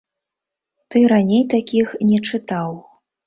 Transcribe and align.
Ты 0.95 1.01
раней 1.11 1.43
такіх 1.55 1.93
не 2.09 2.17
чытаў. 2.29 2.71